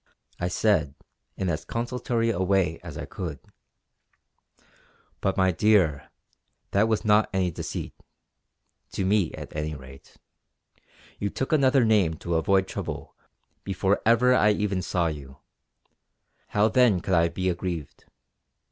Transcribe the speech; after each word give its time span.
I 0.39 0.47
said 0.47 0.95
in 1.37 1.47
as 1.47 1.63
consolatory 1.63 2.31
a 2.31 2.39
way 2.41 2.79
as 2.79 2.97
I 2.97 3.05
could: 3.05 3.37
"But 5.19 5.37
my 5.37 5.51
dear, 5.51 6.09
that 6.71 6.87
was 6.87 7.05
not 7.05 7.29
any 7.31 7.51
deceit 7.51 7.93
to 8.93 9.05
me 9.05 9.31
at 9.33 9.55
any 9.55 9.75
rate. 9.75 10.17
You 11.19 11.29
took 11.29 11.51
another 11.53 11.85
name 11.85 12.15
to 12.15 12.33
avoid 12.33 12.67
trouble 12.67 13.15
before 13.63 14.01
ever 14.03 14.33
I 14.33 14.49
even 14.53 14.81
saw 14.81 15.05
you; 15.05 15.37
how 16.47 16.67
then 16.67 16.99
could 17.01 17.13
I 17.13 17.29
be 17.29 17.47
aggrieved. 17.47 18.05